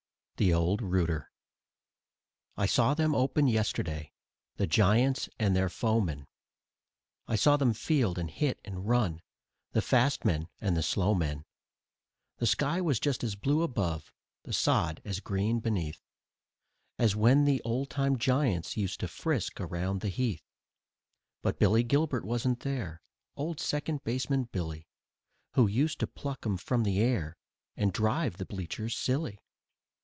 THE 0.37 0.55
OLD 0.55 0.81
ROOTER 0.81 1.29
I 2.57 2.65
saw 2.65 2.95
them 2.95 3.13
open 3.13 3.45
yesterday, 3.47 4.11
the 4.55 4.65
Giants 4.65 5.29
and 5.37 5.55
their 5.55 5.69
foemen, 5.69 6.25
I 7.27 7.35
saw 7.35 7.57
them 7.57 7.73
field 7.75 8.17
and 8.17 8.27
hit 8.27 8.59
and 8.65 8.87
run, 8.87 9.21
the 9.73 9.83
fast 9.83 10.25
men 10.25 10.47
and 10.59 10.75
the 10.75 10.81
slow 10.81 11.13
men; 11.13 11.45
The 12.37 12.47
sky 12.47 12.81
was 12.81 12.99
just 12.99 13.23
as 13.23 13.35
blue 13.35 13.61
above, 13.61 14.11
the 14.41 14.51
sod 14.51 14.99
as 15.05 15.19
green 15.19 15.59
beneath 15.59 16.01
As 16.97 17.15
when 17.15 17.45
the 17.45 17.61
old 17.61 17.91
time 17.91 18.17
Giants 18.17 18.75
used 18.75 18.99
to 19.01 19.07
frisk 19.07 19.61
around 19.61 20.01
the 20.01 20.09
heath. 20.09 20.49
But 21.43 21.59
Billy 21.59 21.83
Gilbert 21.83 22.25
wasn't 22.25 22.61
there, 22.61 23.03
Old 23.35 23.59
Second 23.59 24.03
Baseman 24.03 24.45
Billy, 24.45 24.87
Who 25.53 25.67
used 25.67 25.99
to 25.99 26.07
pluck 26.07 26.43
'em 26.47 26.57
from 26.57 26.81
the 26.81 26.97
air 26.99 27.37
And 27.77 27.93
drive 27.93 28.37
the 28.37 28.45
bleachers 28.47 28.97
silly. 28.97 29.37